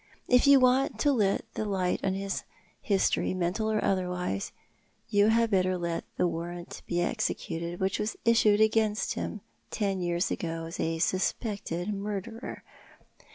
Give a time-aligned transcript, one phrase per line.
[0.27, 2.43] If you want to let the light in upon his
[2.81, 4.49] history— mental or otlicrwise—
[5.09, 10.31] you had better let the warrant be executed which was issued against him ten years
[10.31, 12.63] ago as a susiiected murderer.